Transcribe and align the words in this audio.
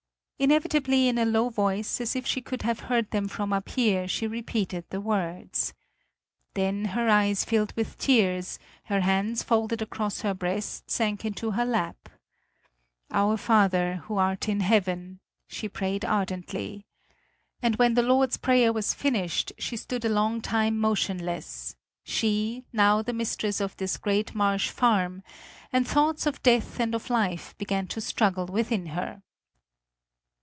Inevitably, 0.43 1.07
in 1.07 1.19
a 1.19 1.25
low 1.25 1.49
voice, 1.49 2.01
as 2.01 2.15
if 2.15 2.25
she 2.25 2.41
could 2.41 2.63
have 2.63 2.79
heard 2.79 3.11
them 3.11 3.27
from 3.27 3.53
up 3.53 3.69
here, 3.69 4.07
she 4.07 4.25
repeated 4.25 4.85
the 4.89 4.99
words. 4.99 5.71
Then 6.55 6.85
her 6.85 7.07
eyes 7.07 7.45
filled 7.45 7.71
with 7.75 7.99
tears, 7.99 8.57
her 8.85 9.01
hands 9.01 9.43
folded 9.43 9.83
across 9.83 10.21
her 10.21 10.33
breast 10.33 10.89
sank 10.89 11.23
into 11.25 11.51
her 11.51 11.63
lap. 11.63 12.09
"Our 13.11 13.37
Father, 13.37 13.97
who 14.07 14.17
art 14.17 14.49
in 14.49 14.61
heaven!" 14.61 15.19
she 15.47 15.69
prayed 15.69 16.03
ardently. 16.03 16.87
And 17.61 17.75
when 17.75 17.93
the 17.93 18.01
Lord's 18.01 18.37
prayer 18.37 18.73
was 18.73 18.95
finished, 18.95 19.53
she 19.59 19.77
stood 19.77 20.03
a 20.03 20.09
long 20.09 20.41
time 20.41 20.79
motionless 20.79 21.75
she, 22.03 22.63
now 22.73 23.03
the 23.03 23.13
mistress 23.13 23.61
of 23.61 23.77
this 23.77 23.95
great 23.95 24.33
marsh 24.33 24.71
farm; 24.71 25.21
and 25.71 25.87
thoughts 25.87 26.25
of 26.25 26.41
death 26.41 26.79
and 26.79 26.95
of 26.95 27.11
life 27.11 27.55
began 27.59 27.85
to 27.89 28.01
struggle 28.01 28.47
within 28.47 28.87
her. 28.87 29.21